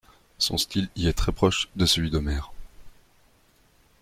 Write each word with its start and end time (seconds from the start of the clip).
Son 0.39 0.57
style 0.57 0.89
y 0.95 1.07
est 1.07 1.13
très 1.13 1.31
proche 1.31 1.69
de 1.75 1.85
celui 1.85 2.09
d'Homère. 2.09 2.51